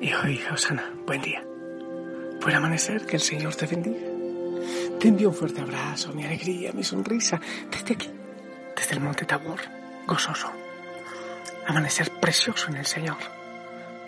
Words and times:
Hijo, 0.00 0.28
hija 0.28 0.54
Osana, 0.54 0.92
buen 1.06 1.20
día. 1.22 1.42
Buen 2.40 2.54
amanecer, 2.54 3.04
que 3.04 3.16
el 3.16 3.22
Señor 3.22 3.56
te 3.56 3.66
bendiga. 3.66 4.06
Te 5.00 5.08
envío 5.08 5.30
un 5.30 5.34
fuerte 5.34 5.60
abrazo, 5.60 6.12
mi 6.12 6.24
alegría, 6.24 6.72
mi 6.72 6.84
sonrisa, 6.84 7.40
desde 7.68 7.94
aquí, 7.94 8.08
desde 8.76 8.94
el 8.94 9.00
Monte 9.00 9.24
Tabor, 9.24 9.58
gozoso. 10.06 10.52
Amanecer 11.66 12.12
precioso 12.12 12.68
en 12.68 12.76
el 12.76 12.86
Señor, 12.86 13.16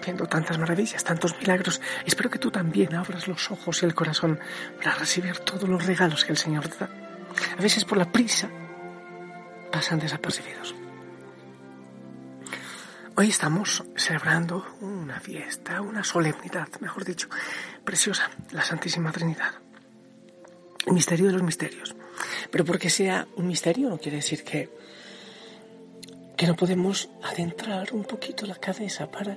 viendo 0.04 0.26
tantas 0.26 0.58
maravillas, 0.58 1.02
tantos 1.02 1.36
milagros. 1.40 1.80
Espero 2.06 2.30
que 2.30 2.38
tú 2.38 2.52
también 2.52 2.94
abras 2.94 3.26
los 3.26 3.50
ojos 3.50 3.82
y 3.82 3.86
el 3.86 3.94
corazón 3.94 4.38
para 4.76 4.94
recibir 4.94 5.38
todos 5.40 5.68
los 5.68 5.84
regalos 5.84 6.24
que 6.24 6.30
el 6.30 6.38
Señor 6.38 6.68
te 6.68 6.78
da. 6.78 6.90
A 7.58 7.62
veces 7.62 7.84
por 7.84 7.98
la 7.98 8.10
prisa 8.12 8.48
pasan 9.72 9.98
desapercibidos. 9.98 10.79
Hoy 13.20 13.28
estamos 13.28 13.84
celebrando 13.96 14.64
una 14.80 15.20
fiesta, 15.20 15.82
una 15.82 16.02
solemnidad, 16.02 16.68
mejor 16.80 17.04
dicho, 17.04 17.28
preciosa, 17.84 18.30
la 18.50 18.64
Santísima 18.64 19.12
Trinidad. 19.12 19.50
Misterio 20.86 21.26
de 21.26 21.32
los 21.32 21.42
misterios. 21.42 21.94
Pero 22.50 22.64
porque 22.64 22.88
sea 22.88 23.28
un 23.36 23.46
misterio 23.46 23.90
no 23.90 23.98
quiere 23.98 24.16
decir 24.16 24.42
que, 24.42 24.70
que 26.34 26.46
no 26.46 26.56
podemos 26.56 27.10
adentrar 27.22 27.92
un 27.92 28.04
poquito 28.04 28.46
la 28.46 28.54
cabeza 28.54 29.10
para, 29.10 29.36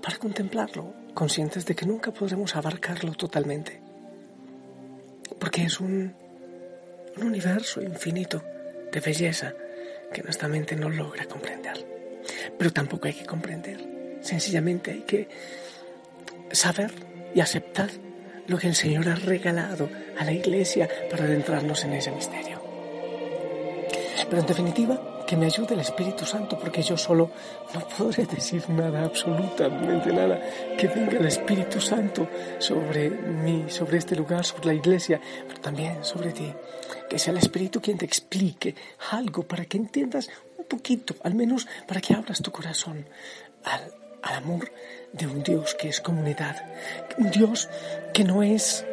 para 0.00 0.16
contemplarlo, 0.18 0.94
conscientes 1.12 1.66
de 1.66 1.74
que 1.74 1.86
nunca 1.86 2.12
podremos 2.12 2.54
abarcarlo 2.54 3.14
totalmente. 3.14 3.82
Porque 5.40 5.64
es 5.64 5.80
un, 5.80 6.14
un 7.16 7.22
universo 7.24 7.82
infinito 7.82 8.44
de 8.92 9.00
belleza 9.00 9.54
que 10.14 10.22
nuestra 10.22 10.46
mente 10.46 10.76
no 10.76 10.88
logra 10.88 11.24
comprender. 11.24 11.97
Pero 12.56 12.72
tampoco 12.72 13.06
hay 13.08 13.14
que 13.14 13.26
comprender. 13.26 14.18
Sencillamente 14.20 14.90
hay 14.92 15.02
que 15.02 15.28
saber 16.50 16.92
y 17.34 17.40
aceptar 17.40 17.90
lo 18.46 18.58
que 18.58 18.68
el 18.68 18.74
Señor 18.74 19.08
ha 19.08 19.14
regalado 19.14 19.88
a 20.18 20.24
la 20.24 20.32
iglesia 20.32 20.88
para 21.10 21.24
adentrarnos 21.24 21.84
en 21.84 21.92
ese 21.92 22.10
misterio. 22.10 22.60
Pero 24.28 24.42
en 24.42 24.46
definitiva, 24.46 25.24
que 25.26 25.36
me 25.36 25.46
ayude 25.46 25.74
el 25.74 25.80
Espíritu 25.80 26.24
Santo, 26.24 26.58
porque 26.58 26.82
yo 26.82 26.96
solo 26.96 27.30
no 27.74 27.80
podré 27.86 28.24
decir 28.24 28.62
nada, 28.70 29.04
absolutamente 29.04 30.10
nada. 30.12 30.40
Que 30.76 30.88
venga 30.88 31.18
el 31.18 31.26
Espíritu 31.26 31.80
Santo 31.80 32.28
sobre 32.58 33.10
mí, 33.10 33.66
sobre 33.68 33.98
este 33.98 34.16
lugar, 34.16 34.44
sobre 34.44 34.68
la 34.68 34.74
iglesia, 34.74 35.20
pero 35.46 35.60
también 35.60 36.02
sobre 36.02 36.32
ti. 36.32 36.50
Que 37.10 37.18
sea 37.18 37.32
el 37.32 37.38
Espíritu 37.38 37.80
quien 37.80 37.98
te 37.98 38.06
explique 38.06 38.74
algo 39.10 39.42
para 39.42 39.66
que 39.66 39.76
entiendas 39.76 40.30
poquito, 40.68 41.14
al 41.22 41.34
menos 41.34 41.66
para 41.86 42.00
que 42.00 42.14
abras 42.14 42.42
tu 42.42 42.52
corazón 42.52 43.06
al, 43.64 43.92
amor 44.22 44.70
de 45.12 45.26
un 45.26 45.42
Dios 45.42 45.74
que 45.74 45.88
es 45.88 46.00
comunidad, 46.00 46.56
un 47.16 47.30
Dios 47.30 47.68
que 48.12 48.24
no 48.24 48.42
es 48.42 48.84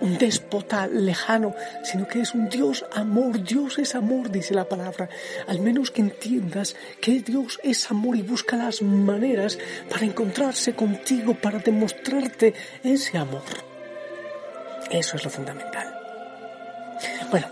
un 0.00 0.18
déspota 0.18 0.86
lejano, 0.86 1.54
sino 1.82 2.06
que 2.06 2.20
es 2.20 2.34
un 2.34 2.48
Dios 2.48 2.84
amor. 2.92 3.42
Dios 3.42 3.78
es 3.78 3.94
amor, 3.94 4.30
dice 4.30 4.54
la 4.54 4.68
palabra. 4.68 5.08
Al 5.48 5.60
menos 5.60 5.90
que 5.90 6.02
entiendas 6.02 6.76
que 7.00 7.20
Dios 7.20 7.58
es 7.64 7.90
amor 7.90 8.16
y 8.16 8.22
busca 8.22 8.56
las 8.56 8.82
maneras 8.82 9.58
para 9.88 10.04
encontrarse 10.04 10.74
contigo, 10.74 11.34
para 11.34 11.58
demostrarte 11.58 12.54
ese 12.84 13.18
amor. 13.18 13.42
Eso 14.90 15.16
es 15.16 15.24
lo 15.24 15.30
fundamental. 15.30 15.94
Bueno, 17.30 17.48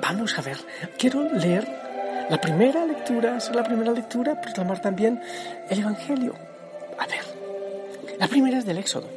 vamos 0.00 0.38
a 0.38 0.42
ver. 0.42 0.58
Quiero 0.98 1.32
leer 1.32 1.89
la 2.30 2.40
primera 2.40 2.86
lectura, 2.86 3.38
es 3.38 3.50
la 3.52 3.64
primera 3.64 3.90
lectura, 3.90 4.40
proclamar 4.40 4.80
también 4.80 5.20
el 5.68 5.80
Evangelio. 5.80 6.32
A 6.96 7.06
ver, 7.06 8.18
la 8.20 8.28
primera 8.28 8.58
es 8.58 8.64
del 8.64 8.78
Éxodo. 8.78 9.08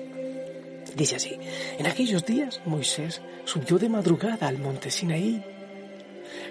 Dice 0.95 1.17
así, 1.17 1.37
en 1.77 1.85
aquellos 1.85 2.25
días 2.25 2.59
Moisés 2.65 3.21
subió 3.45 3.77
de 3.77 3.87
madrugada 3.87 4.47
al 4.47 4.57
monte 4.57 4.89
Sinaí, 4.89 5.43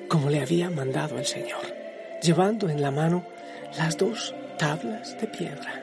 como 0.09 0.31
le 0.31 0.41
había 0.41 0.71
mandado 0.71 1.19
el 1.19 1.27
Señor, 1.27 1.63
llevando 2.23 2.69
en 2.69 2.81
la 2.81 2.93
mano 2.93 3.25
las 3.77 3.97
dos 3.97 4.33
tablas 4.57 5.21
de 5.21 5.27
piedra. 5.27 5.83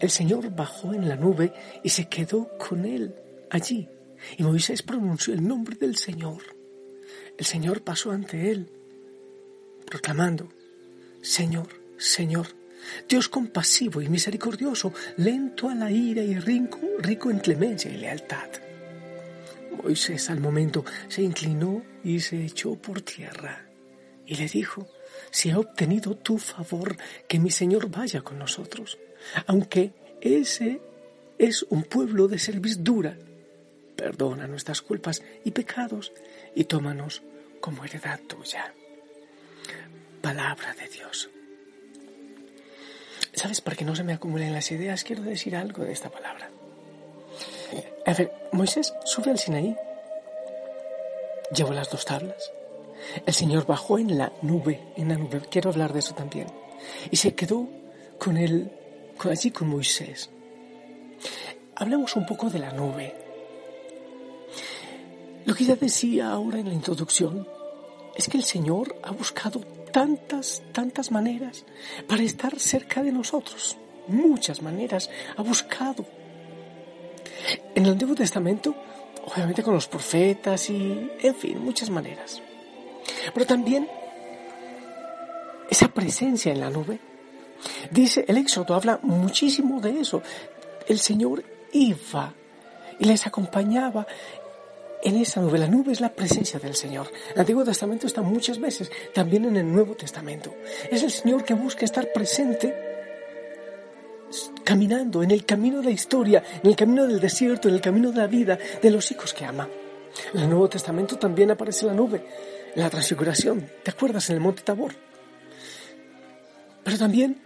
El 0.00 0.10
Señor 0.10 0.50
bajó 0.50 0.92
en 0.92 1.08
la 1.08 1.14
nube 1.14 1.52
y 1.84 1.90
se 1.90 2.08
quedó 2.08 2.50
con 2.58 2.84
él 2.84 3.14
allí, 3.48 3.88
y 4.36 4.42
Moisés 4.42 4.82
pronunció 4.82 5.34
el 5.34 5.46
nombre 5.46 5.76
del 5.76 5.96
Señor. 5.96 6.42
El 7.36 7.44
Señor 7.44 7.82
pasó 7.82 8.10
ante 8.10 8.50
él 8.50 8.72
proclamando, 9.88 10.48
Señor, 11.22 11.68
Señor, 11.96 12.46
Dios 13.08 13.28
compasivo 13.28 14.00
y 14.00 14.08
misericordioso, 14.08 14.92
lento 15.16 15.68
a 15.68 15.74
la 15.74 15.90
ira 15.90 16.22
y 16.22 16.38
rico, 16.38 17.30
en 17.30 17.38
clemencia 17.38 17.90
y 17.90 17.96
lealtad. 17.96 18.48
Moisés 19.82 20.30
al 20.30 20.40
momento 20.40 20.84
se 21.08 21.22
inclinó 21.22 21.82
y 22.04 22.20
se 22.20 22.44
echó 22.44 22.74
por 22.76 23.00
tierra 23.00 23.66
y 24.26 24.34
le 24.34 24.46
dijo, 24.46 24.86
si 25.30 25.50
ha 25.50 25.58
obtenido 25.58 26.16
tu 26.16 26.38
favor, 26.38 26.96
que 27.26 27.38
mi 27.38 27.50
Señor 27.50 27.90
vaya 27.90 28.20
con 28.20 28.38
nosotros, 28.38 28.98
aunque 29.46 29.92
ese 30.20 30.80
es 31.38 31.62
un 31.70 31.84
pueblo 31.84 32.28
de 32.28 32.38
cerviz 32.38 32.82
dura. 32.82 33.16
Perdona 33.96 34.46
nuestras 34.46 34.82
culpas 34.82 35.22
y 35.44 35.50
pecados 35.50 36.12
y 36.54 36.64
tómanos 36.64 37.22
como 37.60 37.84
heredad 37.84 38.20
tuya 38.28 38.74
palabra 40.28 40.74
de 40.74 40.86
Dios. 40.88 41.30
¿Sabes? 43.32 43.62
Para 43.62 43.76
que 43.76 43.84
no 43.86 43.96
se 43.96 44.04
me 44.04 44.12
acumulen 44.12 44.52
las 44.52 44.70
ideas, 44.70 45.02
quiero 45.02 45.22
decir 45.22 45.56
algo 45.56 45.84
de 45.84 45.92
esta 45.92 46.10
palabra. 46.10 46.50
A 48.04 48.12
ver, 48.12 48.30
Moisés 48.52 48.92
sube 49.06 49.30
al 49.30 49.38
Sinaí, 49.38 49.74
llevó 51.54 51.72
las 51.72 51.90
dos 51.90 52.04
tablas. 52.04 52.52
El 53.24 53.32
Señor 53.32 53.64
bajó 53.64 53.98
en 53.98 54.18
la 54.18 54.30
nube, 54.42 54.92
en 54.96 55.08
la 55.08 55.16
nube, 55.16 55.40
quiero 55.50 55.70
hablar 55.70 55.94
de 55.94 56.00
eso 56.00 56.14
también. 56.14 56.48
Y 57.10 57.16
se 57.16 57.34
quedó 57.34 57.66
con 58.18 58.36
él, 58.36 58.70
con, 59.16 59.30
allí 59.30 59.50
con 59.50 59.68
Moisés. 59.68 60.28
Hablemos 61.74 62.16
un 62.16 62.26
poco 62.26 62.50
de 62.50 62.58
la 62.58 62.72
nube. 62.72 63.14
Lo 65.46 65.54
que 65.54 65.64
ya 65.64 65.76
decía 65.76 66.30
ahora 66.32 66.58
en 66.58 66.68
la 66.68 66.74
introducción 66.74 67.48
es 68.14 68.28
que 68.28 68.36
el 68.36 68.44
Señor 68.44 68.94
ha 69.02 69.12
buscado 69.12 69.77
tantas, 69.92 70.62
tantas 70.72 71.10
maneras 71.10 71.64
para 72.06 72.22
estar 72.22 72.58
cerca 72.58 73.02
de 73.02 73.12
nosotros. 73.12 73.76
Muchas 74.08 74.62
maneras 74.62 75.10
ha 75.36 75.42
buscado. 75.42 76.04
En 77.74 77.84
el 77.84 77.92
Antiguo 77.92 78.14
Testamento, 78.14 78.74
obviamente 79.24 79.62
con 79.62 79.74
los 79.74 79.86
profetas 79.86 80.70
y, 80.70 81.10
en 81.20 81.34
fin, 81.34 81.58
muchas 81.62 81.90
maneras. 81.90 82.42
Pero 83.32 83.46
también 83.46 83.88
esa 85.68 85.88
presencia 85.88 86.52
en 86.52 86.60
la 86.60 86.70
nube. 86.70 86.98
Dice, 87.90 88.24
el 88.28 88.38
Éxodo 88.38 88.74
habla 88.74 89.00
muchísimo 89.02 89.80
de 89.80 90.00
eso. 90.00 90.22
El 90.86 90.98
Señor 90.98 91.44
iba 91.72 92.34
y 92.98 93.04
les 93.04 93.26
acompañaba 93.26 94.06
en 95.02 95.16
esa 95.16 95.40
nube. 95.40 95.58
La 95.58 95.68
nube 95.68 95.92
es 95.92 96.00
la 96.00 96.12
presencia 96.12 96.58
del 96.58 96.74
Señor. 96.74 97.10
El 97.34 97.40
Antiguo 97.40 97.64
Testamento 97.64 98.06
está 98.06 98.22
muchas 98.22 98.58
veces, 98.58 98.90
también 99.12 99.44
en 99.44 99.56
el 99.56 99.72
Nuevo 99.72 99.94
Testamento. 99.94 100.54
Es 100.90 101.02
el 101.02 101.10
Señor 101.10 101.44
que 101.44 101.54
busca 101.54 101.84
estar 101.84 102.12
presente 102.12 102.74
caminando 104.64 105.22
en 105.22 105.30
el 105.30 105.44
camino 105.44 105.78
de 105.78 105.84
la 105.84 105.90
historia, 105.90 106.42
en 106.62 106.68
el 106.68 106.76
camino 106.76 107.06
del 107.06 107.20
desierto, 107.20 107.68
en 107.68 107.74
el 107.74 107.80
camino 107.80 108.10
de 108.10 108.18
la 108.18 108.26
vida 108.26 108.58
de 108.82 108.90
los 108.90 109.10
hijos 109.10 109.32
que 109.32 109.44
ama. 109.44 109.68
El 110.34 110.48
Nuevo 110.48 110.68
Testamento 110.68 111.16
también 111.16 111.50
aparece 111.50 111.86
la 111.86 111.94
nube, 111.94 112.24
la 112.74 112.90
transfiguración, 112.90 113.70
¿te 113.82 113.90
acuerdas? 113.90 114.28
En 114.30 114.36
el 114.36 114.42
monte 114.42 114.62
Tabor. 114.62 114.94
Pero 116.84 116.98
también 116.98 117.40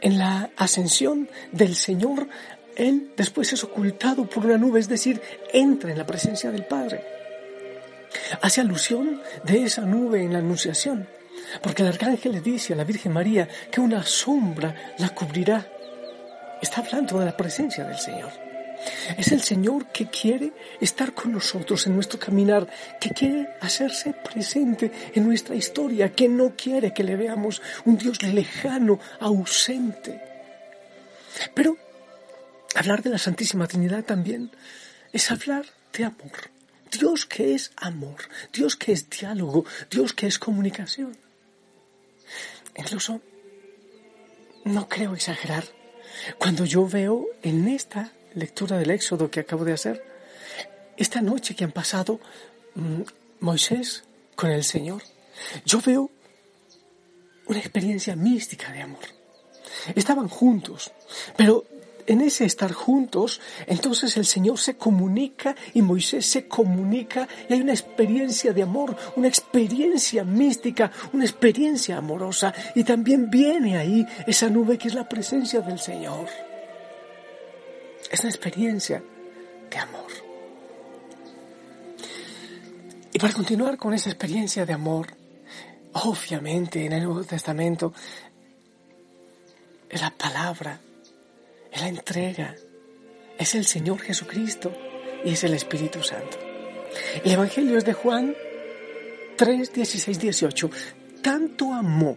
en 0.00 0.18
la 0.18 0.50
ascensión 0.56 1.28
del 1.52 1.74
Señor 1.74 2.28
Él 2.76 3.12
después 3.16 3.52
es 3.52 3.64
ocultado 3.64 4.28
por 4.28 4.46
una 4.46 4.58
nube, 4.58 4.80
es 4.80 4.88
decir, 4.88 5.20
entra 5.52 5.90
en 5.90 5.98
la 5.98 6.06
presencia 6.06 6.50
del 6.50 6.64
Padre. 6.64 7.04
Hace 8.40 8.60
alusión 8.60 9.20
de 9.44 9.64
esa 9.64 9.82
nube 9.82 10.22
en 10.22 10.32
la 10.32 10.38
Anunciación, 10.38 11.08
porque 11.62 11.82
el 11.82 11.88
arcángel 11.88 12.32
le 12.32 12.40
dice 12.40 12.72
a 12.72 12.76
la 12.76 12.84
Virgen 12.84 13.12
María 13.12 13.48
que 13.70 13.80
una 13.80 14.04
sombra 14.04 14.94
la 14.98 15.10
cubrirá. 15.10 15.66
Está 16.62 16.80
hablando 16.80 17.18
de 17.18 17.26
la 17.26 17.36
presencia 17.36 17.84
del 17.84 17.98
Señor. 17.98 18.32
Es 19.16 19.32
el 19.32 19.42
Señor 19.42 19.86
que 19.86 20.06
quiere 20.06 20.52
estar 20.80 21.12
con 21.14 21.32
nosotros 21.32 21.86
en 21.86 21.94
nuestro 21.94 22.18
caminar, 22.18 22.66
que 23.00 23.10
quiere 23.10 23.48
hacerse 23.60 24.12
presente 24.12 24.90
en 25.14 25.26
nuestra 25.26 25.54
historia, 25.54 26.12
que 26.12 26.28
no 26.28 26.54
quiere 26.56 26.92
que 26.92 27.04
le 27.04 27.16
veamos 27.16 27.62
un 27.84 27.96
Dios 27.96 28.22
lejano, 28.22 28.98
ausente. 29.20 30.20
Pero 31.54 31.76
hablar 32.74 33.02
de 33.02 33.10
la 33.10 33.18
Santísima 33.18 33.66
Trinidad 33.66 34.04
también 34.04 34.50
es 35.12 35.30
hablar 35.30 35.66
de 35.92 36.04
amor. 36.04 36.50
Dios 36.90 37.26
que 37.26 37.54
es 37.54 37.72
amor, 37.76 38.28
Dios 38.52 38.76
que 38.76 38.92
es 38.92 39.08
diálogo, 39.10 39.64
Dios 39.90 40.12
que 40.12 40.26
es 40.26 40.38
comunicación. 40.38 41.16
Incluso, 42.76 43.20
no 44.64 44.88
creo 44.88 45.14
exagerar, 45.14 45.64
cuando 46.38 46.64
yo 46.64 46.86
veo 46.86 47.26
en 47.42 47.68
esta 47.68 48.12
lectura 48.34 48.78
del 48.78 48.90
Éxodo 48.90 49.30
que 49.30 49.40
acabo 49.40 49.64
de 49.64 49.72
hacer, 49.72 50.04
esta 50.96 51.20
noche 51.20 51.54
que 51.54 51.64
han 51.64 51.72
pasado 51.72 52.20
mm, 52.74 53.02
Moisés 53.40 54.04
con 54.36 54.50
el 54.50 54.64
Señor, 54.64 55.02
yo 55.64 55.80
veo 55.80 56.10
una 57.46 57.58
experiencia 57.58 58.14
mística 58.16 58.72
de 58.72 58.82
amor. 58.82 59.04
Estaban 59.94 60.28
juntos, 60.28 60.92
pero 61.36 61.64
en 62.06 62.20
ese 62.20 62.44
estar 62.44 62.72
juntos, 62.72 63.40
entonces 63.66 64.16
el 64.16 64.26
Señor 64.26 64.58
se 64.58 64.76
comunica 64.76 65.54
y 65.72 65.82
Moisés 65.82 66.26
se 66.26 66.46
comunica 66.46 67.28
y 67.48 67.54
hay 67.54 67.60
una 67.60 67.72
experiencia 67.72 68.52
de 68.52 68.62
amor, 68.62 68.96
una 69.16 69.28
experiencia 69.28 70.24
mística, 70.24 70.90
una 71.12 71.24
experiencia 71.24 71.98
amorosa 71.98 72.52
y 72.74 72.84
también 72.84 73.30
viene 73.30 73.76
ahí 73.76 74.06
esa 74.26 74.48
nube 74.48 74.78
que 74.78 74.88
es 74.88 74.94
la 74.94 75.08
presencia 75.08 75.60
del 75.60 75.78
Señor. 75.78 76.28
Es 78.10 78.20
una 78.20 78.30
experiencia 78.30 79.02
de 79.70 79.78
amor. 79.78 80.10
Y 83.12 83.18
para 83.18 83.32
continuar 83.32 83.76
con 83.76 83.94
esa 83.94 84.10
experiencia 84.10 84.66
de 84.66 84.72
amor, 84.72 85.06
obviamente 85.92 86.84
en 86.84 86.92
el 86.92 87.04
Nuevo 87.04 87.22
Testamento, 87.22 87.92
es 89.88 90.00
la 90.00 90.10
palabra 90.10 90.80
es 91.74 91.80
la 91.80 91.88
entrega, 91.88 92.54
es 93.36 93.54
el 93.54 93.64
Señor 93.64 94.00
Jesucristo 94.00 94.72
y 95.24 95.32
es 95.32 95.42
el 95.42 95.54
Espíritu 95.54 96.02
Santo. 96.02 96.38
El 97.24 97.32
Evangelio 97.32 97.76
es 97.76 97.84
de 97.84 97.92
Juan 97.92 98.34
3, 99.36 99.72
16, 99.72 100.20
18. 100.20 100.70
Tanto 101.20 101.72
amó 101.72 102.16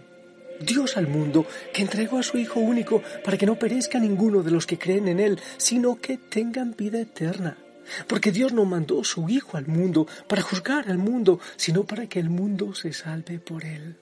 Dios 0.59 0.95
al 0.97 1.07
mundo 1.07 1.47
que 1.73 1.81
entregó 1.81 2.19
a 2.19 2.23
su 2.23 2.37
Hijo 2.37 2.59
único 2.59 3.01
para 3.23 3.37
que 3.37 3.47
no 3.47 3.57
perezca 3.57 3.99
ninguno 3.99 4.43
de 4.43 4.51
los 4.51 4.67
que 4.67 4.77
creen 4.77 5.07
en 5.07 5.19
Él, 5.19 5.39
sino 5.57 5.99
que 5.99 6.17
tengan 6.17 6.75
vida 6.77 6.99
eterna. 6.99 7.57
Porque 8.05 8.31
Dios 8.31 8.53
no 8.53 8.65
mandó 8.65 9.03
su 9.03 9.27
Hijo 9.27 9.57
al 9.57 9.65
mundo 9.65 10.07
para 10.27 10.43
juzgar 10.43 10.89
al 10.89 10.99
mundo, 10.99 11.39
sino 11.55 11.83
para 11.83 12.07
que 12.07 12.19
el 12.19 12.29
mundo 12.29 12.75
se 12.75 12.93
salve 12.93 13.39
por 13.39 13.65
Él. 13.65 13.95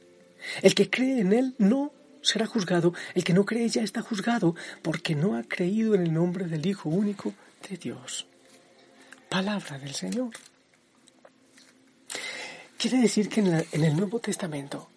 El 0.62 0.75
que 0.75 0.90
cree 0.90 1.22
en 1.22 1.31
Él 1.31 1.56
no 1.60 1.94
será 2.25 2.45
juzgado, 2.45 2.94
el 3.13 3.24
que 3.24 3.33
no 3.33 3.45
cree 3.45 3.69
ya 3.69 3.81
está 3.81 4.01
juzgado, 4.01 4.56
porque 4.81 5.16
no 5.16 5.38
ha 5.38 5.44
creído 5.44 5.95
en 5.95 6.01
el 6.01 6.13
nombre 6.13 6.45
del 6.45 6.66
Hijo 6.66 6.89
único 6.89 7.33
de 7.69 7.77
Dios. 7.77 8.25
Palabra 9.30 9.77
del 9.77 9.94
Señor. 9.94 10.31
Quiere 12.77 12.98
decir 12.98 13.30
que 13.30 13.42
en, 13.42 13.83
el 13.83 13.95
Nuevo 13.95 14.19
Testamento 14.19 14.89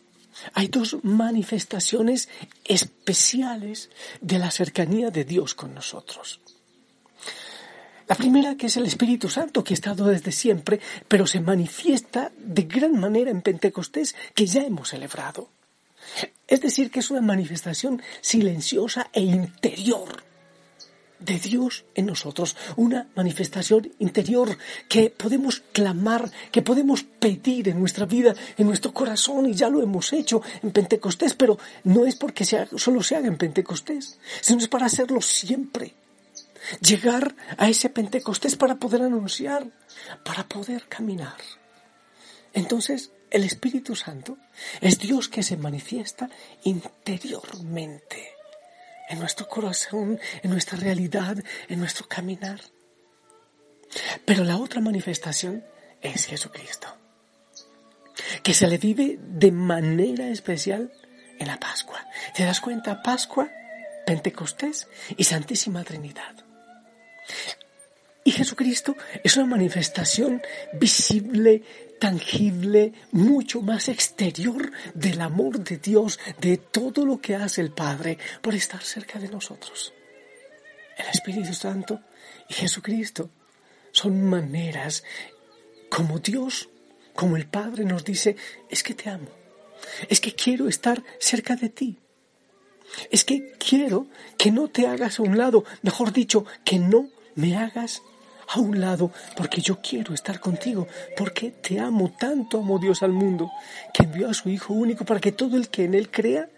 hay 0.55 0.69
dos 0.69 0.99
manifestaciones 1.03 2.29
especiales 2.65 3.91
de 4.21 4.39
la 4.39 4.51
cercanía 4.51 5.11
de 5.11 5.25
Dios 5.25 5.55
con 5.55 5.75
nosotros. 5.75 6.41
La 8.09 8.15
primera 8.15 8.57
que 8.57 8.67
es 8.67 8.77
el 8.77 8.87
Espíritu 8.87 9.29
Santo, 9.29 9.63
que 9.63 9.75
ha 9.75 9.81
estado 9.81 10.07
desde 10.07 10.33
siempre, 10.33 10.81
pero 11.09 11.27
se 11.27 11.41
manifiesta 11.41 12.33
de 12.39 12.63
gran 12.63 12.99
manera 12.99 13.31
en 13.31 13.43
Pentecostés, 13.43 14.17
que 14.35 14.47
ya 14.47 14.63
hemos 14.63 14.89
celebrado. 14.89 15.51
Es 16.47 16.61
decir, 16.61 16.91
que 16.91 17.01
es 17.01 17.11
una 17.11 17.21
manifestación 17.21 18.03
silenciosa 18.21 19.11
e 19.13 19.21
interior 19.21 20.29
de 21.19 21.39
Dios 21.39 21.85
en 21.95 22.07
nosotros, 22.07 22.57
una 22.77 23.09
manifestación 23.15 23.93
interior 23.99 24.57
que 24.89 25.11
podemos 25.11 25.63
clamar, 25.73 26.31
que 26.53 26.63
podemos 26.63 27.03
pedir 27.03 27.69
en 27.69 27.79
nuestra 27.81 28.07
vida, 28.07 28.35
en 28.57 28.67
nuestro 28.67 28.93
corazón, 28.93 29.47
y 29.47 29.55
ya 29.55 29.69
lo 29.69 29.83
hemos 29.83 30.13
hecho 30.13 30.43
en 30.63 30.71
Pentecostés, 30.71 31.35
pero 31.35 31.59
no 31.85 32.07
es 32.07 32.17
porque 32.17 32.45
solo 32.45 33.03
se 33.03 33.17
haga 33.17 33.27
en 33.27 33.37
Pentecostés, 33.37 34.19
sino 34.41 34.61
es 34.61 34.69
para 34.69 34.87
hacerlo 34.87 35.21
siempre. 35.21 35.95
Llegar 36.81 37.35
a 37.57 37.69
ese 37.69 37.89
Pentecostés 37.89 38.57
para 38.57 38.77
poder 38.77 39.03
anunciar, 39.03 39.67
para 40.25 40.47
poder 40.47 40.87
caminar. 40.89 41.37
Entonces, 42.53 43.11
el 43.31 43.45
Espíritu 43.45 43.95
Santo 43.95 44.39
es 44.81 44.99
Dios 44.99 45.29
que 45.29 45.43
se 45.43 45.57
manifiesta 45.57 46.29
interiormente 46.65 48.35
en 49.09 49.19
nuestro 49.19 49.49
corazón, 49.49 50.21
en 50.43 50.51
nuestra 50.51 50.79
realidad, 50.79 51.37
en 51.69 51.79
nuestro 51.79 52.07
caminar. 52.07 52.61
Pero 54.25 54.45
la 54.45 54.59
otra 54.59 54.81
manifestación 54.81 55.65
es 56.01 56.27
Jesucristo, 56.27 56.89
que 58.43 58.55
se 58.55 58.67
le 58.67 58.79
vive 58.79 59.19
de 59.21 59.51
manera 59.51 60.29
especial 60.29 60.93
en 61.39 61.47
la 61.47 61.59
Pascua. 61.59 62.05
¿Te 62.35 62.45
das 62.45 62.61
cuenta? 62.61 63.03
Pascua, 63.03 63.51
Pentecostés 64.07 64.89
y 65.17 65.25
Santísima 65.25 65.85
Trinidad. 65.85 66.35
Jesucristo 68.49 68.97
es 69.23 69.37
una 69.37 69.45
manifestación 69.45 70.41
visible, 70.73 71.63
tangible, 72.01 72.95
mucho 73.13 73.61
más 73.61 73.91
exterior 73.91 74.73
del 74.95 75.21
amor 75.21 75.61
de 75.61 75.77
Dios, 75.77 76.19
de 76.41 76.57
todo 76.57 77.05
lo 77.05 77.21
que 77.21 77.35
hace 77.35 77.61
el 77.61 77.73
Padre 77.73 78.17
por 78.41 78.55
estar 78.55 78.83
cerca 78.83 79.19
de 79.19 79.29
nosotros. 79.29 79.93
El 80.97 81.09
Espíritu 81.13 81.53
Santo 81.53 82.01
y 82.49 82.55
Jesucristo 82.55 83.29
son 83.93 84.25
maneras 84.25 85.05
como 85.91 86.19
Dios, 86.19 86.71
como 87.15 87.37
el 87.37 87.47
Padre 87.49 87.85
nos 87.85 88.03
dice, 88.03 88.35
es 88.71 88.83
que 88.83 88.95
te 88.95 89.11
amo, 89.11 89.29
es 90.09 90.21
que 90.21 90.35
quiero 90.35 90.69
estar 90.69 91.05
cerca 91.19 91.55
de 91.55 91.69
ti. 91.69 91.99
Es 93.11 93.27
que 93.27 93.53
quiero 93.59 94.07
que 94.39 94.51
no 94.51 94.69
te 94.69 94.87
hagas 94.87 95.19
a 95.19 95.23
un 95.23 95.37
lado, 95.37 95.67
mejor 95.83 96.15
dicho, 96.15 96.47
que 96.65 96.79
no 96.79 97.11
me 97.35 97.55
hagas 97.55 98.01
a 98.49 98.61
un 98.61 98.81
lado 98.81 99.13
porque 99.37 99.61
yo 99.61 99.81
quiero 99.81 100.15
estar 100.15 100.41
contigo, 100.41 100.87
porque 101.17 101.51
te 101.51 101.79
amo, 101.79 102.15
tanto 102.19 102.59
amo 102.59 102.79
Dios 102.79 103.03
al 103.03 103.13
mundo, 103.13 103.51
que 103.93 104.05
envió 104.05 104.29
a 104.29 104.35
su 104.35 104.49
Hijo 104.49 104.75
único 104.75 105.05
para 105.05 105.21
que 105.21 105.33
todo 105.33 105.57
el 105.57 105.69
que 105.69 105.85
en 105.85 105.95
Él 105.95 106.11
crea 106.11 106.49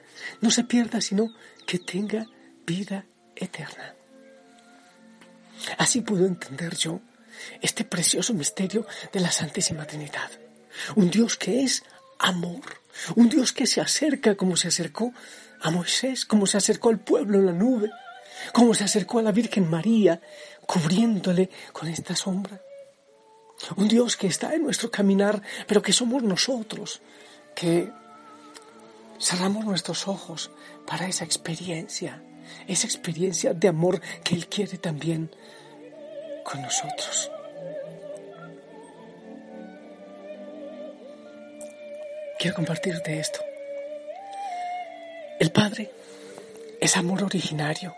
no 0.40 0.50
se 0.50 0.64
pierda, 0.64 1.00
sino 1.00 1.30
que 1.66 1.78
tenga 1.78 2.26
vida 2.66 3.04
eterna. 3.34 3.94
Así 5.78 6.00
puedo 6.00 6.26
entender 6.26 6.76
yo 6.76 7.00
este 7.60 7.84
precioso 7.84 8.34
misterio 8.34 8.86
de 9.12 9.20
la 9.20 9.30
Santísima 9.30 9.86
Trinidad. 9.86 10.30
Un 10.94 11.10
Dios 11.10 11.36
que 11.36 11.62
es 11.62 11.82
amor, 12.18 12.62
un 13.16 13.28
Dios 13.28 13.52
que 13.52 13.66
se 13.66 13.80
acerca 13.80 14.36
como 14.36 14.56
se 14.56 14.68
acercó 14.68 15.12
a 15.60 15.70
Moisés, 15.70 16.24
como 16.24 16.46
se 16.46 16.56
acercó 16.56 16.90
al 16.90 17.00
pueblo 17.00 17.38
en 17.38 17.46
la 17.46 17.52
nube, 17.52 17.90
como 18.52 18.74
se 18.74 18.84
acercó 18.84 19.18
a 19.18 19.22
la 19.22 19.32
Virgen 19.32 19.68
María 19.68 20.20
cubriéndole 20.66 21.50
con 21.72 21.88
esta 21.88 22.14
sombra. 22.14 22.60
Un 23.76 23.88
Dios 23.88 24.16
que 24.16 24.26
está 24.26 24.54
en 24.54 24.62
nuestro 24.62 24.90
caminar, 24.90 25.42
pero 25.66 25.82
que 25.82 25.92
somos 25.92 26.22
nosotros, 26.22 27.02
que 27.54 27.90
cerramos 29.20 29.64
nuestros 29.64 30.08
ojos 30.08 30.50
para 30.86 31.06
esa 31.06 31.24
experiencia, 31.24 32.22
esa 32.66 32.86
experiencia 32.86 33.52
de 33.52 33.68
amor 33.68 34.00
que 34.24 34.34
Él 34.34 34.46
quiere 34.48 34.78
también 34.78 35.30
con 36.44 36.62
nosotros. 36.62 37.30
Quiero 42.38 42.56
compartirte 42.56 43.20
esto. 43.20 43.40
El 45.38 45.52
Padre 45.52 45.90
es 46.80 46.96
amor 46.96 47.22
originario, 47.22 47.94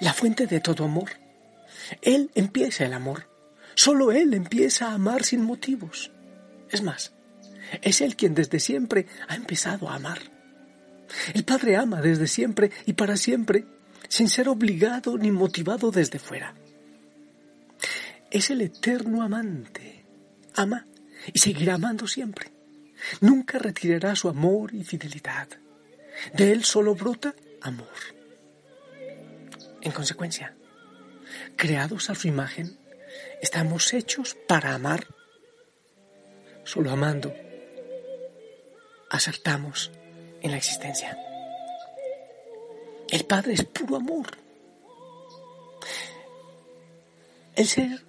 la 0.00 0.12
fuente 0.12 0.46
de 0.46 0.60
todo 0.60 0.84
amor. 0.84 1.10
Él 2.02 2.30
empieza 2.34 2.84
el 2.84 2.92
amor. 2.92 3.28
Solo 3.74 4.12
Él 4.12 4.34
empieza 4.34 4.88
a 4.88 4.94
amar 4.94 5.24
sin 5.24 5.42
motivos. 5.42 6.10
Es 6.70 6.82
más, 6.82 7.12
es 7.82 8.00
Él 8.00 8.16
quien 8.16 8.34
desde 8.34 8.60
siempre 8.60 9.06
ha 9.28 9.34
empezado 9.34 9.88
a 9.88 9.96
amar. 9.96 10.18
El 11.34 11.44
Padre 11.44 11.76
ama 11.76 12.00
desde 12.00 12.26
siempre 12.26 12.70
y 12.86 12.94
para 12.94 13.16
siempre, 13.16 13.66
sin 14.08 14.28
ser 14.28 14.48
obligado 14.48 15.16
ni 15.18 15.30
motivado 15.30 15.90
desde 15.90 16.18
fuera. 16.18 16.54
Es 18.30 18.50
el 18.50 18.62
eterno 18.62 19.22
amante. 19.22 20.04
Ama 20.54 20.86
y 21.32 21.38
seguirá 21.38 21.74
amando 21.74 22.06
siempre. 22.06 22.50
Nunca 23.20 23.58
retirará 23.58 24.16
su 24.16 24.28
amor 24.28 24.74
y 24.74 24.84
fidelidad. 24.84 25.48
De 26.34 26.52
él 26.52 26.64
solo 26.64 26.94
brota 26.94 27.34
amor. 27.60 28.15
En 29.86 29.92
consecuencia, 29.92 30.52
creados 31.54 32.10
a 32.10 32.16
su 32.16 32.26
imagen, 32.26 32.76
estamos 33.40 33.94
hechos 33.94 34.36
para 34.48 34.74
amar. 34.74 35.06
Solo 36.64 36.90
amando 36.90 37.32
acertamos 39.10 39.92
en 40.42 40.50
la 40.50 40.56
existencia. 40.56 41.16
El 43.10 43.26
Padre 43.26 43.52
es 43.52 43.64
puro 43.64 43.94
amor. 43.94 44.26
El 47.54 47.68
ser 47.68 48.04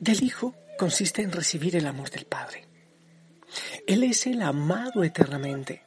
del 0.00 0.24
Hijo 0.24 0.56
consiste 0.80 1.22
en 1.22 1.30
recibir 1.30 1.76
el 1.76 1.86
amor 1.86 2.10
del 2.10 2.26
Padre. 2.26 2.66
Él 3.86 4.02
es 4.02 4.26
el 4.26 4.42
amado 4.42 5.04
eternamente. 5.04 5.84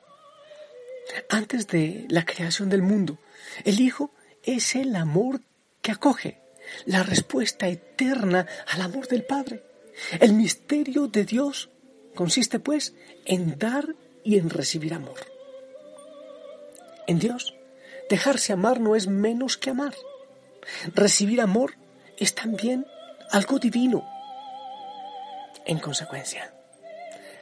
Antes 1.30 1.68
de 1.68 2.06
la 2.08 2.24
creación 2.24 2.70
del 2.70 2.82
mundo, 2.82 3.20
el 3.66 3.82
Hijo 3.82 4.14
es 4.44 4.76
el 4.76 4.96
amor 4.96 5.42
que 5.82 5.92
acoge, 5.92 6.40
la 6.86 7.04
respuesta 7.04 7.68
eterna 7.68 8.48
al 8.68 8.82
amor 8.82 9.08
del 9.08 9.24
Padre. 9.24 9.64
El 10.20 10.34
misterio 10.34 11.08
de 11.08 11.26
Dios 11.26 11.70
consiste, 12.16 12.60
pues, 12.60 12.94
en 13.26 13.58
dar 13.58 13.96
y 14.24 14.38
en 14.38 14.50
recibir 14.50 14.94
amor. 14.94 15.20
En 17.08 17.20
Dios, 17.20 17.56
dejarse 18.10 18.54
amar 18.54 18.80
no 18.80 18.96
es 18.96 19.08
menos 19.08 19.58
que 19.58 19.70
amar. 19.70 19.94
Recibir 20.94 21.42
amor 21.42 21.76
es 22.18 22.36
también 22.36 22.86
algo 23.32 23.60
divino. 23.60 24.08
En 25.66 25.80
consecuencia, 25.80 26.54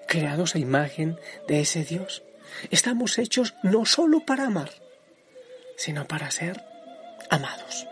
creados 0.08 0.56
a 0.56 0.60
imagen 0.60 1.20
de 1.48 1.62
ese 1.62 1.84
Dios, 1.84 2.24
estamos 2.70 3.18
hechos 3.18 3.56
no 3.64 3.86
solo 3.86 4.26
para 4.26 4.46
amar, 4.46 4.72
sino 5.76 6.08
para 6.08 6.30
ser 6.32 6.71
amados. 7.32 7.88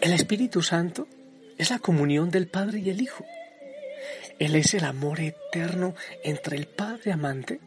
El 0.00 0.12
Espíritu 0.12 0.62
Santo 0.62 1.06
es 1.58 1.70
la 1.70 1.78
comunión 1.78 2.30
del 2.30 2.48
Padre 2.48 2.80
y 2.80 2.88
el 2.88 3.02
Hijo. 3.02 3.24
Él 4.38 4.56
es 4.56 4.72
el 4.72 4.84
amor 4.84 5.20
eterno 5.20 5.94
entre 6.24 6.56
el 6.56 6.66
Padre 6.66 7.12
amante 7.12 7.60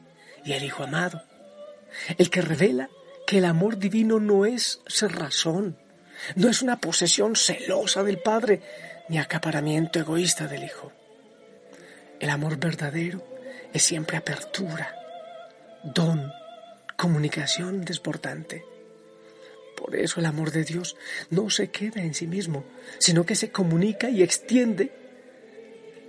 y 0.43 0.53
el 0.53 0.63
Hijo 0.63 0.83
amado, 0.83 1.23
el 2.17 2.31
que 2.31 2.41
revela 2.41 2.89
que 3.27 3.37
el 3.37 3.45
amor 3.45 3.77
divino 3.77 4.19
no 4.19 4.47
es 4.47 4.81
razón, 5.01 5.77
no 6.35 6.49
es 6.49 6.63
una 6.63 6.79
posesión 6.79 7.35
celosa 7.35 8.03
del 8.03 8.17
Padre, 8.17 8.61
ni 9.09 9.19
acaparamiento 9.19 9.99
egoísta 9.99 10.47
del 10.47 10.63
Hijo. 10.63 10.91
El 12.19 12.31
amor 12.31 12.57
verdadero 12.57 13.23
es 13.73 13.83
siempre 13.83 14.17
apertura, 14.17 14.95
don, 15.83 16.31
comunicación 16.97 17.85
desbordante. 17.85 18.72
Eso 19.95 20.19
el 20.19 20.25
amor 20.25 20.51
de 20.51 20.63
Dios 20.63 20.95
no 21.29 21.49
se 21.49 21.69
queda 21.69 22.01
en 22.01 22.13
sí 22.13 22.27
mismo, 22.27 22.63
sino 22.99 23.25
que 23.25 23.35
se 23.35 23.51
comunica 23.51 24.09
y 24.09 24.23
extiende 24.23 24.91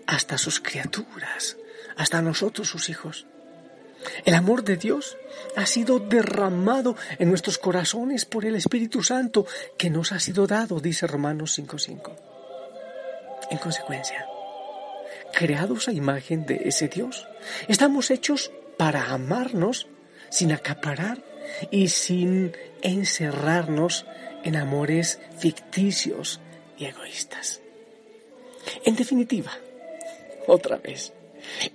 hasta 0.06 0.38
sus 0.38 0.60
criaturas, 0.60 1.56
hasta 1.96 2.22
nosotros 2.22 2.68
sus 2.68 2.88
hijos. 2.88 3.26
El 4.24 4.34
amor 4.34 4.64
de 4.64 4.76
Dios 4.76 5.16
ha 5.56 5.66
sido 5.66 5.98
derramado 5.98 6.96
en 7.18 7.28
nuestros 7.28 7.58
corazones 7.58 8.24
por 8.24 8.44
el 8.44 8.54
Espíritu 8.54 9.02
Santo 9.02 9.46
que 9.78 9.90
nos 9.90 10.12
ha 10.12 10.20
sido 10.20 10.46
dado, 10.46 10.80
dice 10.80 11.06
Romanos 11.06 11.58
5.5. 11.58 12.12
En 13.50 13.58
consecuencia, 13.58 14.26
creados 15.32 15.88
a 15.88 15.92
imagen 15.92 16.46
de 16.46 16.62
ese 16.64 16.88
Dios, 16.88 17.26
estamos 17.68 18.10
hechos 18.10 18.52
para 18.76 19.10
amarnos 19.10 19.86
sin 20.30 20.52
acaparar 20.52 21.22
y 21.70 21.88
sin 21.88 22.56
encerrarnos 22.82 24.06
en 24.42 24.56
amores 24.56 25.20
ficticios 25.38 26.40
y 26.78 26.84
egoístas. 26.86 27.60
En 28.84 28.96
definitiva, 28.96 29.52
otra 30.46 30.78
vez, 30.78 31.12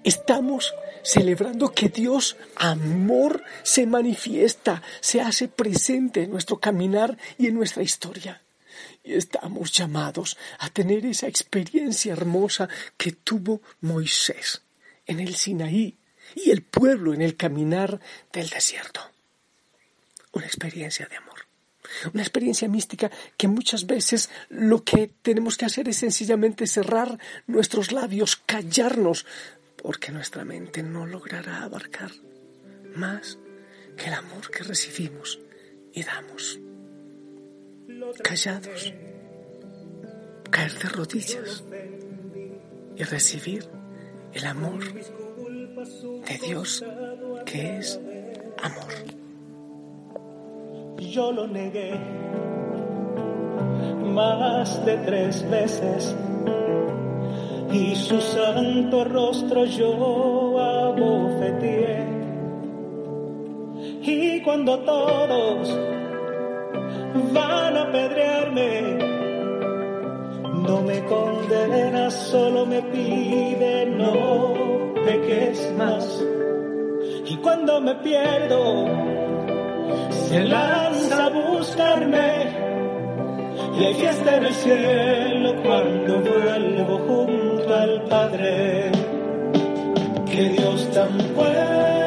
estamos 0.04 0.74
celebrando 1.04 1.72
que 1.72 1.90
Dios, 1.90 2.38
amor, 2.56 3.44
se 3.64 3.86
manifiesta, 3.86 4.82
se 5.00 5.22
hace 5.22 5.48
presente 5.48 6.24
en 6.24 6.32
nuestro 6.32 6.60
caminar 6.60 7.18
y 7.38 7.48
en 7.48 7.56
nuestra 7.56 7.84
historia. 7.84 8.44
Y 9.04 9.14
estamos 9.14 9.72
llamados 9.72 10.38
a 10.60 10.70
tener 10.70 11.06
esa 11.06 11.28
experiencia 11.28 12.14
hermosa 12.14 12.70
que 12.98 13.12
tuvo 13.12 13.62
Moisés 13.82 14.62
en 15.06 15.20
el 15.20 15.36
Sinaí 15.36 15.98
y 16.36 16.52
el 16.52 16.62
pueblo 16.62 17.14
en 17.14 17.22
el 17.22 17.36
caminar 17.36 18.00
del 18.32 18.50
desierto. 18.50 19.02
Una 20.32 20.46
experiencia 20.46 21.08
de 21.08 21.18
amor. 21.18 21.48
Una 22.14 22.24
experiencia 22.24 22.68
mística 22.68 23.10
que 23.38 23.48
muchas 23.48 23.86
veces 23.86 24.30
lo 24.50 24.84
que 24.84 25.12
tenemos 25.22 25.58
que 25.58 25.66
hacer 25.66 25.90
es 25.90 25.98
sencillamente 25.98 26.68
cerrar 26.68 27.18
nuestros 27.48 27.92
labios, 27.92 28.36
callarnos, 28.36 29.26
porque 29.82 30.12
nuestra 30.12 30.46
mente 30.46 30.84
no 30.84 31.06
logrará 31.06 31.64
abarcar 31.64 32.12
más 32.96 33.38
que 33.98 34.08
el 34.08 34.14
amor 34.14 34.50
que 34.52 34.64
recibimos 34.64 35.40
y 35.94 36.04
damos. 36.04 36.60
Callados, 38.24 38.94
caer 40.50 40.74
de 40.74 40.90
rodillas 40.90 41.64
y 42.96 43.04
recibir 43.04 43.68
el 44.34 44.46
amor 44.46 44.94
de 44.94 46.38
Dios 46.46 46.84
que 47.46 47.78
es 47.78 48.00
amor. 48.62 49.19
Yo 51.00 51.32
lo 51.32 51.48
negué 51.48 51.94
más 54.14 54.86
de 54.86 54.98
tres 54.98 55.50
veces 55.50 56.16
y 57.72 57.96
su 57.96 58.20
santo 58.20 59.06
rostro 59.06 59.66
yo 59.66 60.60
abofeteé. 60.60 62.06
Y 64.02 64.42
cuando 64.42 64.80
todos 64.80 65.80
van 67.34 67.78
a 67.78 67.82
apedrearme, 67.84 68.98
no 70.68 70.82
me 70.82 71.06
condena, 71.06 72.12
solo 72.12 72.66
me 72.66 72.82
pide 72.82 73.86
no 73.86 74.54
peques 75.06 75.74
más. 75.78 76.26
Y 77.26 77.38
cuando 77.38 77.80
me 77.80 77.96
pierdo, 77.96 79.19
se 80.30 80.44
lanza 80.44 81.26
a 81.26 81.30
buscarme. 81.30 82.30
Y 83.80 83.84
hay 83.84 83.94
fiesta 83.96 84.38
en 84.38 84.46
el 84.46 84.54
cielo 84.54 85.56
cuando 85.64 86.20
vuelvo 86.20 86.98
junto 87.08 87.76
al 87.76 88.04
Padre, 88.04 88.92
que 90.30 90.50
Dios 90.50 90.92
tan 90.92 91.18
bueno, 91.36 91.99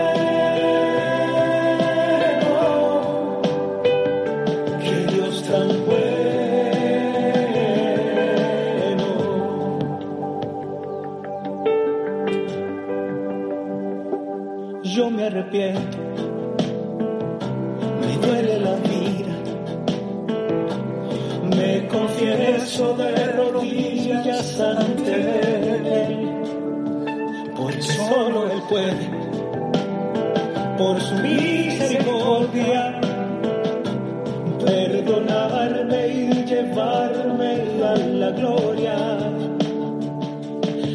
perdonarme 34.65 36.09
y 36.09 36.45
llevarme 36.45 37.85
a 37.85 37.97
la 37.97 38.31
gloria. 38.31 39.19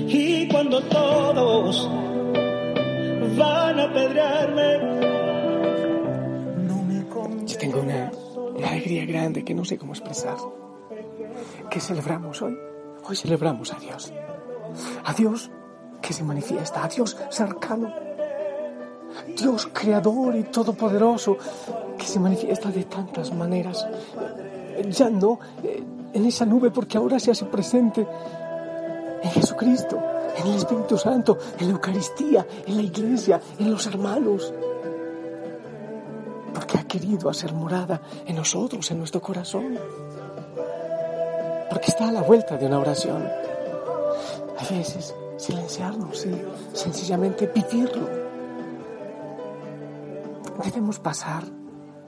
Y 0.08 0.48
cuando 0.48 0.82
todos 0.84 1.90
van 3.38 3.80
a 3.80 3.84
apedrearme, 3.84 4.78
no 6.68 6.84
me 6.84 7.46
Yo 7.46 7.58
tengo 7.58 7.82
una, 7.82 8.12
una 8.56 8.70
alegría 8.70 9.06
grande 9.06 9.44
que 9.44 9.54
no 9.54 9.66
sé 9.66 9.78
cómo 9.78 9.94
expresar. 9.94 10.38
¿Qué 11.70 11.80
celebramos 11.80 12.42
hoy? 12.42 12.58
Hoy 13.04 13.16
celebramos 13.16 13.74
a 13.74 13.80
Dios. 13.80 14.14
A 15.06 15.14
Dios 15.14 15.52
que 16.02 16.14
se 16.14 16.24
manifiesta, 16.24 16.84
a 16.84 16.88
Dios 16.88 17.18
cercano, 17.30 17.94
Dios 19.36 19.70
creador 19.72 20.36
y 20.36 20.44
todopoderoso 20.44 21.38
que 21.98 22.06
se 22.06 22.20
manifiesta 22.20 22.70
de 22.70 22.84
tantas 22.84 23.34
maneras. 23.34 23.88
Ya 24.90 25.10
no 25.10 25.40
eh, 25.64 25.84
en 26.14 26.26
esa 26.26 26.46
nube 26.46 26.72
porque 26.72 26.98
ahora 26.98 27.20
se 27.20 27.32
hace 27.32 27.46
presente 27.46 28.08
en 29.22 29.30
Jesucristo, 29.32 30.00
en 30.38 30.48
el 30.48 30.58
Espíritu 30.58 30.98
Santo, 30.98 31.38
en 31.60 31.68
la 31.68 31.74
Eucaristía, 31.74 32.46
en 32.66 32.76
la 32.78 32.84
iglesia, 32.84 33.42
en 33.60 33.72
los 33.72 33.86
hermanos. 33.88 34.54
Porque 36.54 36.78
ha 36.78 36.84
querido 36.84 37.30
hacer 37.30 37.54
morada 37.54 38.02
en 38.26 38.36
nosotros, 38.36 38.90
en 38.92 39.00
nuestro 39.00 39.22
corazón. 39.22 39.78
Porque 41.70 41.88
está 41.88 42.10
a 42.10 42.12
la 42.12 42.22
vuelta 42.22 42.58
de 42.58 42.66
una 42.66 42.80
oración. 42.80 43.28
A 44.58 44.74
veces 44.74 45.14
silenciarnos 45.38 46.26
y 46.26 46.42
sencillamente 46.74 47.48
vivirlo. 47.48 48.27
Debemos 50.68 51.00
pasar 51.00 51.44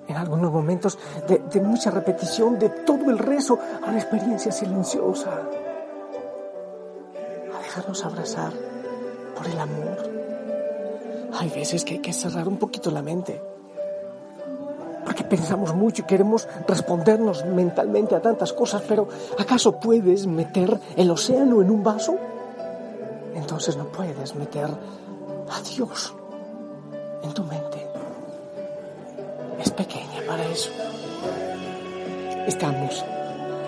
en 0.08 0.16
algunos 0.18 0.51
momentos 0.51 1.00
de, 1.28 1.39
de, 1.39 1.62
mucha 1.62 1.92
repetición 1.92 2.60
de 2.60 2.70
todo 2.70 3.10
el 3.10 3.18
rezo 3.18 3.58
a 3.82 3.89
una 3.89 4.00
experiencia 4.00 4.51
silenciosa, 4.51 5.32
a 7.56 7.62
dejarnos 7.62 8.04
abrazar 8.04 8.51
por 9.36 9.48
el 9.48 9.60
amor. 9.60 9.98
Hay 11.39 11.50
veces 11.50 11.86
que 11.86 11.94
hay 11.94 12.00
que 12.00 12.12
cerrar 12.12 12.48
un 12.48 12.58
poquito 12.58 12.92
la 12.92 13.01
mente, 13.01 13.42
porque 15.06 15.24
pensamos 15.24 15.74
mucho 15.74 16.01
y 16.01 16.06
queremos 16.06 16.48
respondernos 16.68 17.46
mentalmente 17.46 18.16
a 18.16 18.22
tantas 18.22 18.51
cosas, 18.51 18.82
pero 18.88 19.08
¿acaso 19.38 19.80
puedes 19.80 20.28
meter 20.28 20.80
el 20.98 21.12
océano 21.12 21.62
en 21.62 21.70
un 21.70 21.84
vaso? 21.84 22.18
entonces 23.36 23.78
no 23.78 23.86
puedes 23.86 24.36
meter 24.36 24.66
a 24.66 25.62
Dios 25.75 26.13
en 27.24 27.34
tu 27.34 27.44
mente. 27.44 27.69
Es 29.60 29.72
pequeña 29.72 30.22
para 30.28 30.44
eso. 30.46 30.72
Estamos 32.48 33.04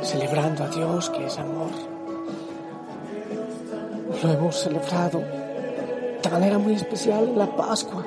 celebrando 0.01 0.63
a 0.63 0.67
Dios 0.67 1.10
que 1.10 1.25
es 1.25 1.38
amor. 1.38 1.71
Lo 4.24 4.31
hemos 4.31 4.55
celebrado 4.55 5.21
de 6.21 6.29
manera 6.29 6.57
muy 6.57 6.75
especial 6.75 7.29
en 7.29 7.38
la 7.38 7.55
Pascua, 7.55 8.05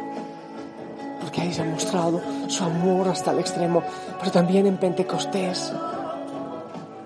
porque 1.20 1.40
ahí 1.40 1.52
se 1.52 1.62
ha 1.62 1.64
mostrado 1.64 2.20
su 2.48 2.64
amor 2.64 3.08
hasta 3.08 3.32
el 3.32 3.40
extremo, 3.40 3.82
pero 4.18 4.30
también 4.30 4.66
en 4.66 4.76
Pentecostés, 4.76 5.72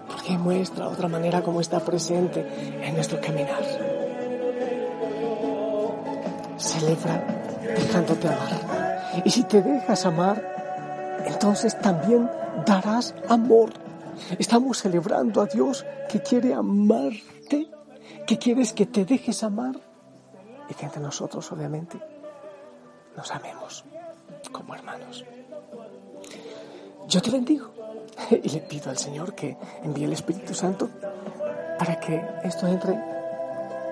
porque 0.07 0.37
muestra 0.37 0.89
otra 0.89 1.09
manera 1.09 1.43
como 1.43 1.61
está 1.61 1.81
presente 1.81 2.47
en 2.83 2.95
nuestro 2.95 3.21
caminar 3.21 3.63
celebra 6.59 7.25
dejándote 7.77 8.29
amar. 8.29 9.23
Y 9.25 9.31
si 9.31 9.43
te 9.45 9.63
dejas 9.63 10.05
amar, 10.07 10.58
entonces 11.29 11.79
también 11.79 12.29
darás 12.67 13.15
amor. 13.29 13.71
Estamos 14.39 14.79
celebrando 14.79 15.41
a 15.41 15.47
Dios 15.47 15.85
que 16.09 16.21
quiere 16.23 16.55
amarte, 16.55 17.69
que 18.27 18.39
quieres 18.39 18.73
que 18.73 18.87
te 18.87 19.05
dejes 19.05 19.43
amar 19.43 19.77
y 20.69 20.75
que 20.75 20.85
entre 20.85 21.01
nosotros, 21.01 21.51
obviamente, 21.53 21.99
nos 23.17 23.31
amemos 23.31 23.85
como 24.51 24.75
hermanos. 24.75 25.25
Yo 27.07 27.23
te 27.23 27.31
bendigo 27.31 27.71
y 28.31 28.49
le 28.49 28.61
pido 28.61 28.91
al 28.91 28.99
Señor 28.99 29.35
que 29.35 29.57
envíe 29.83 30.05
el 30.05 30.13
Espíritu 30.13 30.55
Santo 30.55 30.89
para 31.79 32.01
que 32.01 32.21
esto 32.43 32.67
entre 32.67 32.99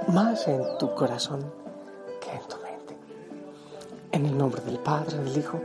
más 0.08 0.48
en 0.48 0.62
tu 0.78 0.94
corazón 0.94 1.52
que 2.20 2.30
en 2.30 2.48
tu 2.48 2.56
en 4.16 4.26
el 4.26 4.38
nombre 4.38 4.62
del 4.62 4.78
Padre, 4.78 5.18
del 5.18 5.36
Hijo, 5.36 5.60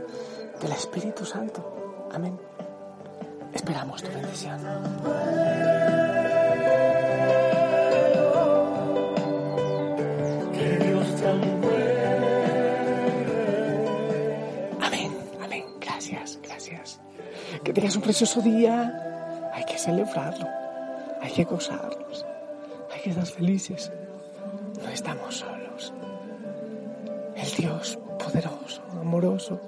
del 0.62 0.72
Espíritu 0.72 1.24
Santo. 1.24 2.08
Amén. 2.12 2.38
Esperamos 3.52 4.02
tu 4.02 4.10
bendición. 4.10 4.60
Amén, 14.80 15.12
amén. 15.42 15.64
Gracias, 15.80 16.38
gracias. 16.42 17.00
Que 17.64 17.72
tengas 17.72 17.96
un 17.96 18.02
precioso 18.02 18.40
día. 18.40 19.50
Hay 19.52 19.64
que 19.64 19.78
celebrarlo. 19.78 20.46
Hay 21.20 21.32
que 21.32 21.44
gozarnos. 21.44 22.24
Hay 22.92 23.00
que 23.02 23.10
estar 23.10 23.26
felices. 23.26 23.92
No 24.80 24.88
estamos 24.88 25.38
solos. 25.38 25.92
El 27.34 27.50
Dios 27.56 27.98
poderoso, 28.18 28.82
amoroso, 29.00 29.60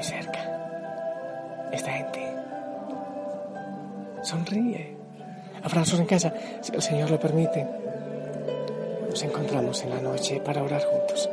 muy 0.00 0.08
cerca. 0.08 0.40
Esta 1.72 1.92
gente 1.92 2.34
sonríe. 4.22 4.96
Abrazos 5.62 6.00
en 6.00 6.06
casa, 6.06 6.32
si 6.62 6.72
el 6.74 6.80
Señor 6.80 7.10
lo 7.10 7.20
permite. 7.20 7.66
Nos 9.10 9.22
encontramos 9.22 9.82
en 9.82 9.90
la 9.90 10.00
noche 10.00 10.40
para 10.40 10.62
orar 10.62 10.82
juntos. 10.82 11.28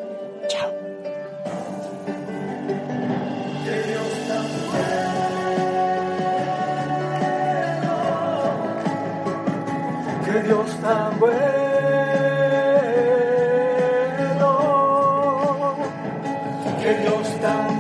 Chao. 0.49 0.69
Que 10.25 10.41
Dios 10.43 10.81
tan 10.81 11.19
bueno, 11.19 11.37
que 16.81 16.93
Dios 16.95 17.41
tan 17.41 17.76